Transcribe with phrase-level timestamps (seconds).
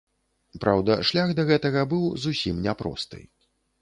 [0.63, 3.21] Праўда, шлях да гэтага быў зусім няпросты.